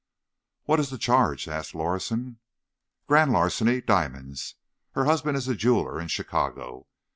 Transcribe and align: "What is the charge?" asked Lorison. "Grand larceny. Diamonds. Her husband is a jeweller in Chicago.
"What 0.65 0.79
is 0.79 0.89
the 0.89 0.97
charge?" 0.97 1.47
asked 1.47 1.75
Lorison. 1.75 2.39
"Grand 3.05 3.31
larceny. 3.31 3.81
Diamonds. 3.81 4.55
Her 4.93 5.05
husband 5.05 5.37
is 5.37 5.47
a 5.47 5.53
jeweller 5.53 6.01
in 6.01 6.07
Chicago. 6.07 6.87